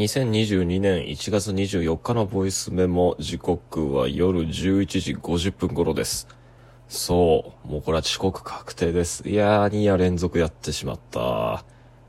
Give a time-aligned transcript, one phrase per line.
[0.00, 6.26] 2022年1月24日のボイスメモ時刻は夜11時50分頃です。
[6.88, 9.28] そう、もうこれは遅刻確定です。
[9.28, 11.66] いやー、2夜連続やってしまった。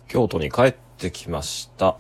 [0.08, 1.98] 京都に帰ってきました。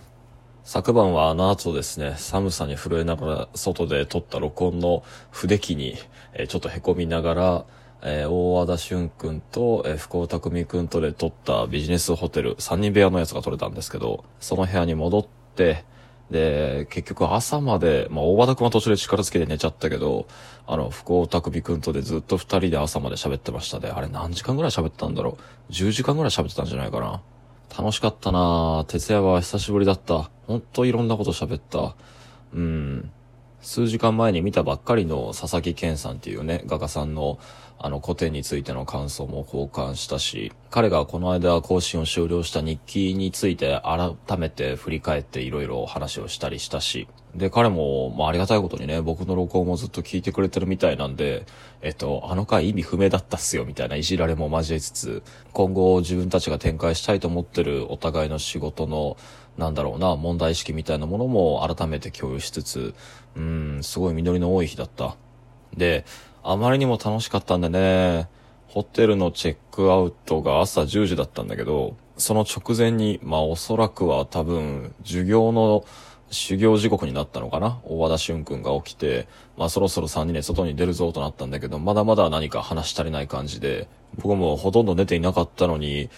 [0.63, 5.97] 昨晩はあの後ですね、寒さに震えながら外で撮った録音の筆記に、
[6.33, 7.65] えちょっと凹みながら、
[8.01, 15.40] えー大和田俊くんと、えー福尾匠くんとで撮ったビジネスホテル3人部屋のやつが撮れたんですけど、その部屋に戻って、
[16.29, 20.27] で、結局朝まで、まあ、大和田くんは途中で力尽きて寝ちゃったけど、
[20.65, 25.37] あの、福岡匠くんとでずっと二人で朝まで喋ってましたで、あれ何時間ぐらい喋ってたんだろ
[25.69, 27.21] う ?10 時間ぐらい喋ってたんじゃないかな？
[27.77, 28.83] 楽しかったなぁ。
[28.85, 30.29] 徹夜は久しぶりだった。
[30.47, 31.95] ほんといろんなこと喋った。
[32.53, 33.11] うん。
[33.61, 37.39] 数時間前に見たばっかりの佐々木健さんっていうね、画家さんの
[37.83, 51.45] あの古典についての感想も交換したし、彼がこの間更新を終了した日記について改めて振り返っていろいろ話をしたりしたし、で、彼も、まあ、ありがたいことにね、僕の録音もずっと聞いてくれてるみたいなんで、
[51.81, 59.17] えっと、あの回意味不明だったっすよ、みたいないじられも交えつつ、今後自分たちが展開したいと思ってるお互いの仕事の、
[59.57, 62.93] なんだろうな、問題意識みたいなものも改めて共有しつつ、
[63.35, 65.15] うん、すごい実りの多い日だった。
[65.75, 66.05] で、
[66.43, 68.27] あまりにも楽しかったんでね、
[68.67, 75.83] ホテルのチェックアウトが朝10時だったんだけど、その直前に、まあおそらくは多分、授業の
[76.29, 77.81] 修行時刻になったのかな？
[77.83, 86.09] 大和田俊くんが起きて、まあそろそろ3人で外に出るぞとなったんだけど、まだまだ何か話し足りない感じで、僕もほとんど寝ていなかったのに、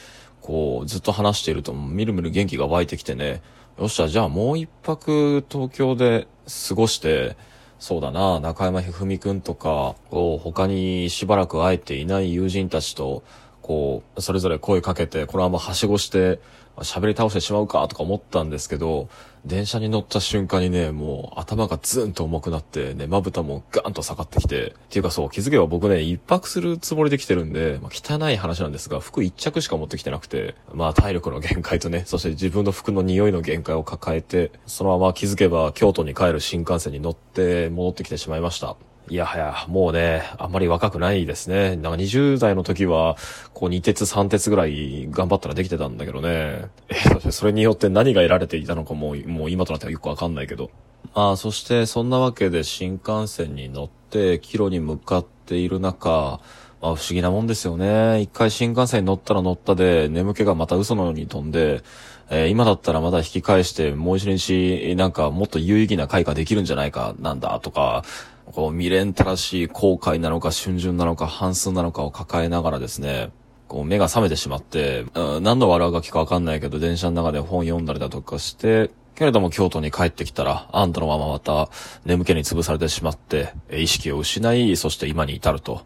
[0.44, 3.42] こう、ずっと話していると、みるみる元気が湧いてきてね、
[3.80, 6.28] よっしゃ、じゃあもう一泊東京で
[6.68, 7.36] 過ごして、
[7.80, 13.24] そうだな、中山ひふみくんとか、こう、他にしばらく会えていない友人たちと、
[13.64, 16.40] こう、それぞれ声かけて、このままはしごして、
[16.80, 19.08] 喋り倒してしまうかとか思ったんですけど、
[19.46, 38.76] 電車に乗った瞬間にね、もう頭がズンと重くなって、ね、まぶたもガーンと下がってきて、っていうかそう、気づけば僕ね、一泊するつもりで来てるんで、まあ、汚い話なんですが、服一着しか持ってきてなくて、まあ体力の限界とね、そして自分の服の匂いの限界を抱えて、そのまま気づけば京都に帰る新幹線に乗って戻ってきてしまいました。
[39.10, 41.76] いやはや、もうね、あんまり若くないですね。
[41.76, 43.18] なんか20代の時は、
[43.54, 46.68] こう2鉄3鉄ぐらい頑張ったらできてたんだけどね。
[46.90, 50.72] えそれによって何が得られていたのかも、もう今となってはよくわかんないけど。
[51.14, 56.40] まあ、そしてそんなわけで新幹線に乗って、帰路に向かっている中、
[56.82, 58.22] まあ不思議なもんですよね。
[58.22, 61.84] 一回新幹線に乗ったら乗ったで、眠気がまた嘘のように飛んで、
[62.30, 68.04] えー今だったらまだ引き返して、もう一日、なんかもっと有意義な回ができるんじゃないか、なんだ、とか、
[68.52, 73.32] こう未練たらしい後悔なのか、春巡なのか、半数なのかを抱えながらですね、
[73.68, 81.70] こう目が覚めてしまって、うん何の悪あがきかわかんないけど、電車の中で本読んだりだとかして、けれども京都に帰ってきたら、あんたのまままた
[82.06, 85.82] 眠気に潰されてしまって、意識を失い、そして今に至ると。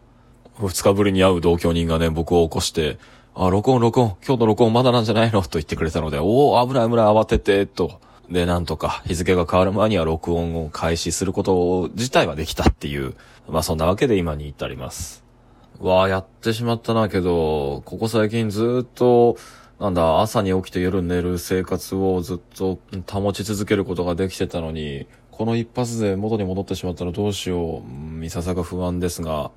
[0.58, 2.98] 二日ぶりに会う同居人がね、僕を起こして、
[3.34, 5.42] あ、録音録音、今日の録音まだなんじゃないの？
[5.42, 8.00] と言ってくれたので、おお危ない危ない慌てて、と。
[8.30, 13.14] で、なんとか日付が変わる前には録音を開始すること自体はできたっていう、
[13.48, 15.24] まあそんなわけで今に至ります。
[15.80, 19.36] わあ、やってしまったなけど、ここ最近ずっと、
[19.78, 29.52] なんだ、朝に起きて夜寝る生活をずっと保ち続けることができてたのに、この一発で元に戻ってしまったらどうしよう、うんいささか不安ですが、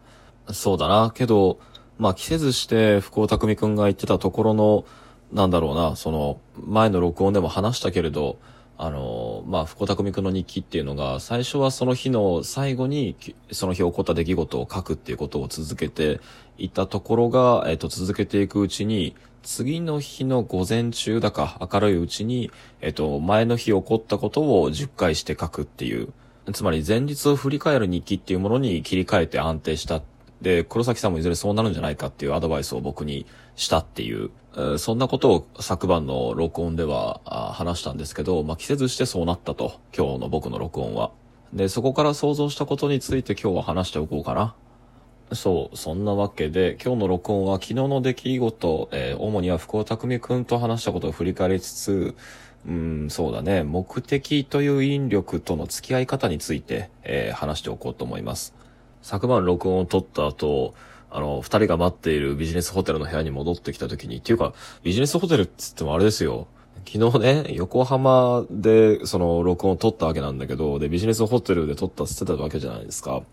[0.52, 1.60] そうだな、けど、
[1.98, 4.86] まあ、着せずして福尾匠くんが言ってたところの、
[5.34, 8.38] なんだろうな、その、前の録音でも話したけれど、
[8.84, 13.16] あの、まあ、福尾匠くんの日記っていうのが、最初はその日の最後に、
[13.52, 16.20] その日起こった出来事を書くっていうことを続けて
[16.58, 22.50] いったところが、えっと、続けていくうちに、次の日の午前中だか、明るいうちに、
[22.82, 26.12] えっと、前の日起こったことを10回して書くっていう、
[26.52, 30.02] つまり前日を振り返る日記っていうものに切り替えて安定した。
[30.42, 34.32] で、黒崎さんもいずれそうなるんじゃないかっていうアドバイスを僕にしたっていう、
[34.78, 37.22] そんなことを昨晩の録音では
[37.56, 41.12] 話したんですけど、まあ、季節してそうなったと、今日の僕の録音は。
[41.54, 44.56] で、そこから想像したことについて今日は話しておこうかな。
[45.34, 52.16] そう、そんなわけで、今日の録音は昨日の出来事、えー主には福尾匠くんと話したことを振り返りつつ、
[52.68, 58.54] うん、そうだね、目的という引力との付き合い方について、えー話しておこうと思います。
[59.02, 60.74] 昨晩録音を撮った後、
[61.12, 66.48] あの、二人が待っているビジネスホテルの部屋に戻ってきた時に、っていうか、ビジネスホテルって言ってもあれですよ。
[66.86, 73.24] 昨日ね、横浜で、その、録音を撮ったわけなんだけど、で、ビジネスホテルで撮ったって言ってたわけじゃないですか。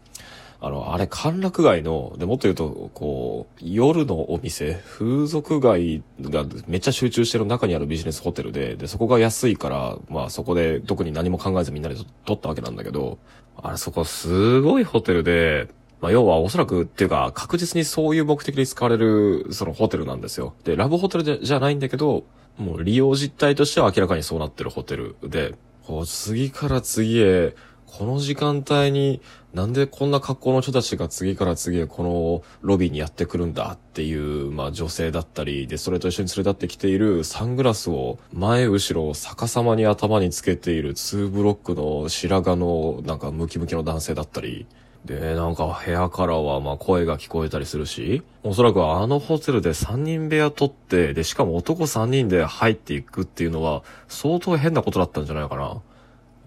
[0.60, 13.18] あの、あれ、歓楽街の、で、もっと言うと、こう、夜のお店、風俗街がめっちゃ集中してる中にあるビジネスホテルで、で、そこが安いから、まあそこで特に何も考えずみんなで撮ったわけなんだけど、
[13.56, 15.68] あれ、そこすごいホテルで、
[16.00, 20.54] まあ、要はおそらくっていうか確実にそういう目的で使われるそのホテルなんですよ。
[20.64, 22.24] で、ラブホテルじゃないんだけど、
[22.56, 25.54] もう利用実態としては明らかにそうなってるホテルで、
[25.84, 27.54] こう次から次へ
[27.86, 29.22] この時間帯に
[29.54, 44.66] なんでこんな格好の人たちが次から次へこのロビーにやってくるんだっていう、まあ女性だったり、で、それと一緒に連れ立ってきているサングラスを前後ろを逆さまに頭につけている2ブロックの白髪のなんかムキムキの男性だったり、
[45.04, 55.80] で、なんか部屋からはまあ声が聞こえたりするし、おそらくあのホテルで3人部屋取って、で、しかも男3人で入っていくっていうのは相当変なことだったんじゃないかな。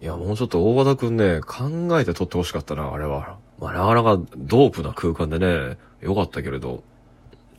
[0.01, 3.37] いや、もうちょっと大和田くんね、考えて撮ってほしかったな、あれは。
[3.59, 6.77] まあ、なかなかドープな空間でね、よかったけれど。
[6.77, 6.79] っ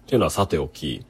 [0.06, 1.06] ていうのはさておき。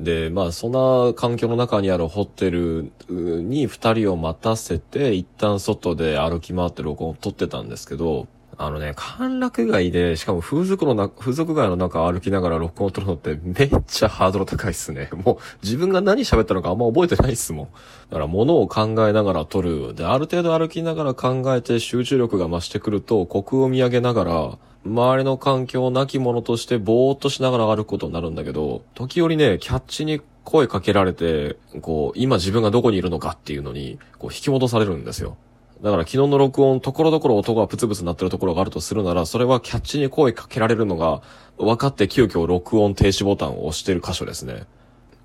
[0.00, 8.26] で、まあ、そんな環境の中にあるホテルに二人を待たせて、一旦外で歩き回って録音を撮ってたんですけど、
[8.58, 15.08] あのね、歓楽街で、しかも風俗のな、風俗街の中歩きながら録音を撮るのってめっちゃハードル高いっすね。
[15.24, 17.66] もう自分が何喋ったのかあんま覚えてないっすもん。
[17.66, 17.72] だ
[18.12, 19.94] から物を考えながら撮る。
[19.94, 35.36] で、ある程度歩きながら考えて集中力が増してくると、虚空を見上げながら、周りの環境をなきものとしてぼーっとしながら歩くことになるんだけど、時折ね、キャッチに声かけられて、こう、今自分がどこにいるのかっていうのに、こう引き戻されるんですよ。
[35.82, 41.22] だから昨日の録音、ところどころ音がプツプツなってるところがあるとするなら、それはキャッチに声かけられるのが
[41.58, 44.66] 分かって急遽録音停止ボタンを押してる箇所ですね。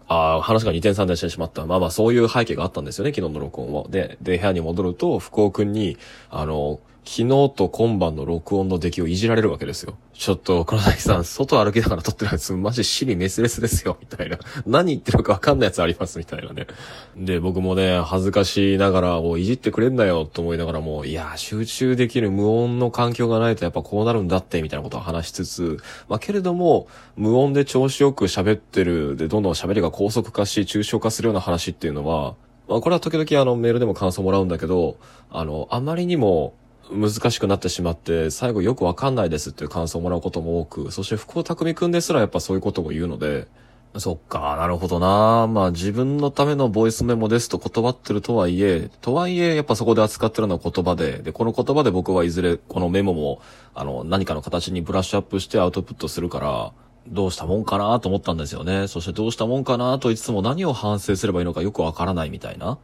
[0.07, 1.65] ああ、話が2点3点してしまった。
[1.68, 3.88] まあまあそういう背景があったんですよね、昨日の録音は。
[3.88, 5.98] で、で、部屋に戻ると、福尾君に、
[6.31, 9.95] あの、昨日と今晩の録音の出来をいじられるわけですよ。
[10.13, 14.38] ちょっと、黒崎さん、外歩きながら撮ってるやつ、マジ死にメスレスですよ、みたいな。
[14.65, 16.68] 何言ってるかわかんないやつあります、みたいなね。
[17.15, 25.77] で、僕もね、恥ずかしながら、おいじってくれんなよ、と思いながらも、いや、集中できる無音の環境がないとやっぱこうなるんだって、みたいなことを話しつつ、
[26.09, 32.36] まあ、けれども、無音で調子よく喋ってる、で、どんどん喋りが高速化し、抽象化するような話っていうのは、
[32.68, 34.98] まあ、これは時々あの、メールでも感想もらうんだけど、
[35.31, 36.54] あの、あまりにも、
[36.92, 43.48] 難しくなってしまって、最後よくわかんないですっていう感想をもらうことも多く、そして福尾匠くんですらやっぱそういうことを言うので、
[44.00, 45.48] そっか、なるほどな。
[45.48, 53.42] まあ自分のためのボイスメモですと断ってるとはいえ、とはいえやっぱそこで扱ってるのは言葉で、で、この言葉で僕はいずれこのメモも、
[53.74, 56.74] あの、何かの形にブラッシュアップしてアウトプットするから、
[57.07, 58.88] どうしたもんかなと思ったんですよね。
[58.88, 62.78] そしてどうしたもんかなと言いつつも何を反省すればいいのかよくわからないみたいな。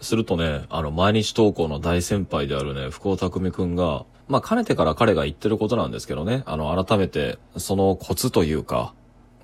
[0.00, 8.94] するとね、あの、毎日投稿の大先輩であるね、福尾匠くんが、まあ、かねてから彼が言ってることなんですけどね、あの、改めて、そのコツというか、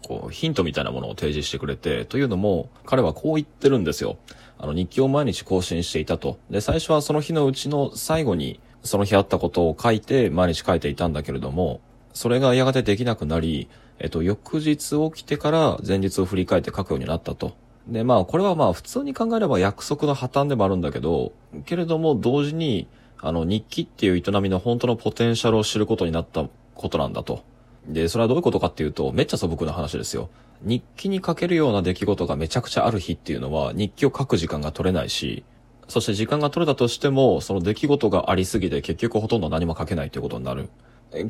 [0.06, 4.18] こう、ヒントみたいなものを提示してくれて、というのも、彼はこう言ってるんですよ。
[4.58, 6.38] あの、日記を毎日更新していたと。
[6.50, 11.80] で、最初はその日のうちの最後に、その日あったことを書いて、毎日書いていたんだけれども、
[12.12, 13.68] それがやがてできなくなり、
[13.98, 17.56] えっと、翌日起きてから前日を振り返って書くようになったと。
[17.88, 21.32] で、まあ、これはまあ、普通に考えれば約束の破綻でもあるんだけど、
[21.64, 22.88] けれども、同時に、
[23.20, 27.44] あの、日記っていう営みの本当のポテンシャルを知ることになったことなんだと。
[27.86, 30.28] で、それはどういうことかっていうと、めっちゃ素朴な話ですよ。
[30.62, 35.44] 日記に書けるような出来事がめちゃくちゃある日っていうのは、日記を書く時間が取れないし、
[35.88, 40.68] そして時間が取れたとしても、その出来事がありすぎて結局ほとんど何も書けないということになる。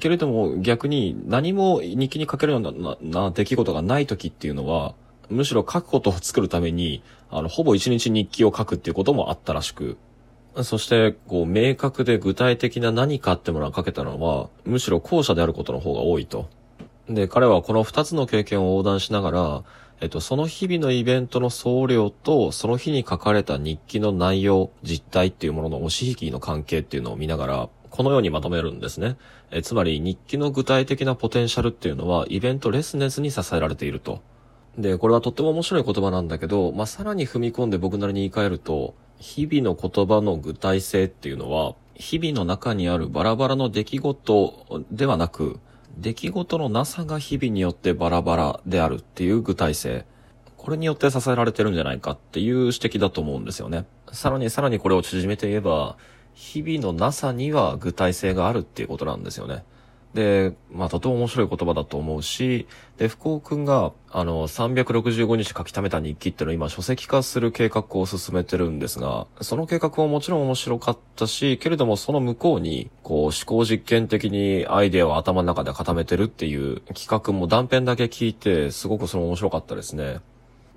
[0.01, 4.95] けれども逆に何も日記に書けるようなな出来事がない時っていうのは、
[5.31, 9.97] むしろ書くことを作るために、あの、ほぼ一日日記を書くっていうこともあったらしく、
[10.63, 16.49] そして、こう、明確で具体的な何かってものが書けたのは、むしろ後者であることの方が多いと。
[17.09, 19.65] で、彼はこの二つの経験を横断しながら、
[20.01, 29.17] えっと、その日々のイベントの総量と、その日に書かれた日記の内容、実態っていうものの押し引きの関係っていうのを見ながら、このようにまとめるんですね。
[29.51, 34.21] えつまり、日記の具体的なポテンシャルっていうのは、イベントレスネスに支えられていると。
[34.79, 45.61] で、これはとっても面白い言葉なんだけど、まあ、さらに踏み込んで僕なりに言い換えると、日々の言葉の具体性っていうのは、日々の中にあるバラバラの出来事ではなく、
[45.97, 50.05] 出来事のなさが日々によってバラバラであるっていう具体性。
[50.59, 53.87] これによって支えられてるんじゃないかっていう指摘だと思うんですよね。
[54.13, 55.97] さらにさらにこれを縮めて言えば、
[56.35, 59.65] 日々のなさには具体性があるっていうことなんですよね。
[60.17, 80.21] で、まあ、とても面白い言葉だと思うし、で、福尾くんが、あの、365日書き溜めた日記っていうのを今書籍化する計画を進めてるんですが、その計画ももちろん面白かったし、けれどもその向こうに、こう、思考実験的にアイデアを頭の中で固めてるっていう企画も断片だけ聞いて、すごくその面白かったですね。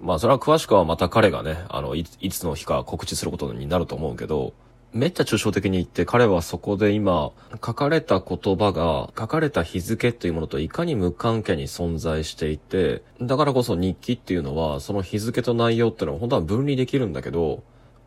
[0.02, 4.54] まあ、それは詳しくはまた彼がね、あの、いつの日か告知することになると思うけど、
[4.92, 17.64] めっちゃ抽象的に言って彼はそこで今書かれた言葉が書かれた日付というものといかに無関係に存在していてだからこそ日記っていうのはその日付と内容っていうのは本当は分離できるんだけど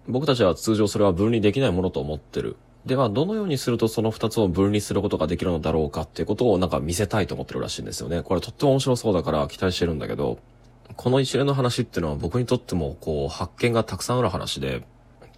[0.08, 2.56] 僕たちは通常それは分離できないものと思ってる。
[2.86, 8.22] では、どのようにするとその二つを分離することができるのだろうかっていうことをなんか見せたいと思ってるらしいんですよね。
[8.22, 10.40] これとっても面白そうだから期待してるんだけど、
[10.96, 14.84] この一連の話っていうのは僕にとってもこう発見がたくさんある話で、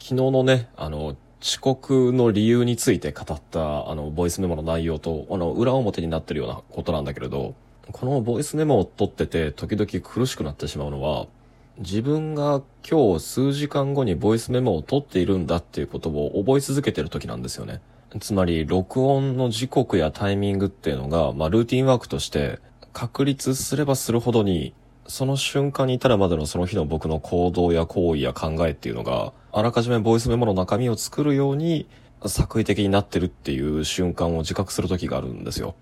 [0.01, 7.55] 昨日のね、あの、遅刻の理由について語ったあのボイスメモの内容とあの裏表になってるようなことなんだけれど
[7.93, 11.27] このボイスメモを取ってて時々苦しくなってしまうのは
[11.77, 17.83] 自分が今日数時間後にボイスメモを取っているんだっていうことを覚え続けてる時なんですよね。
[18.21, 22.59] つまり録音の時刻やタイミングっていうのが、まあ、ルーティンワークとして
[22.95, 24.73] 確立すればするほどに
[25.07, 31.87] その瞬間に至るまでのその日の僕の行動や行為や考えっていうのが、あらかじめボイスメモの中身を作るように
[32.27, 35.75] 作為的になってるっていう瞬間を自覚する時があるんですよ。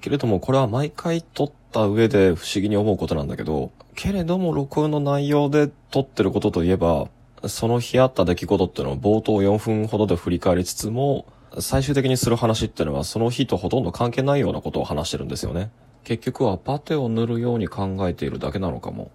[0.00, 7.08] けれどもこれは毎回撮った上で不思議に思うことなんだけど、けれども録音の内容で撮ってることといえば、
[7.46, 11.26] その日あった出来事っていうのを冒頭4分ほどで振り返りつつも、
[11.58, 15.70] 最終的にする話っていうのはその日とほとんど関係ないようなことを話してるんですよね。
[16.08, 19.10] 結局はパテを塗るように考えているだけなのかも。